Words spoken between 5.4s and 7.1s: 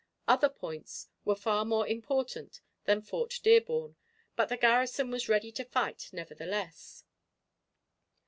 to fight, nevertheless.